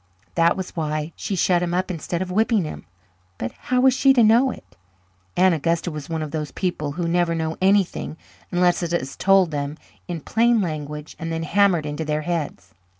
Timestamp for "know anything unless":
7.35-8.81